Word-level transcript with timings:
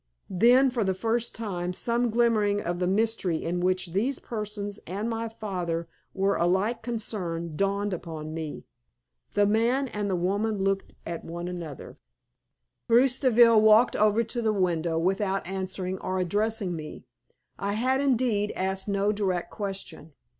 Then, 0.31 0.71
for 0.71 0.83
the 0.83 0.95
first 0.95 1.35
time, 1.35 1.73
some 1.73 2.09
glimmering 2.09 2.59
of 2.59 2.79
the 2.79 2.87
mystery 2.87 3.37
in 3.37 3.59
which 3.59 3.93
these 3.93 4.17
persons 4.17 4.79
and 4.87 5.07
my 5.07 5.29
father 5.29 5.87
were 6.15 6.37
alike 6.37 6.81
concerned 6.81 7.55
dawned 7.55 7.93
upon 7.93 8.33
me. 8.33 8.63
The 9.33 9.45
man 9.45 9.89
and 9.89 10.09
the 10.09 10.15
women 10.15 10.57
looked 10.57 10.95
at 11.05 11.23
one 11.23 11.47
another; 11.47 11.99
Bruce 12.87 13.19
Deville 13.19 13.61
walked 13.61 13.95
over 13.95 14.23
to 14.23 14.41
the 14.41 14.51
window 14.53 14.97
without 14.97 15.45
answering 15.45 15.99
or 15.99 16.17
addressing 16.17 16.75
me. 16.75 17.03
I 17.59 17.73
had, 17.73 18.01
indeed, 18.01 18.51
asked 18.55 18.87
no 18.87 19.11
direct 19.11 19.51
question. 19.51 20.13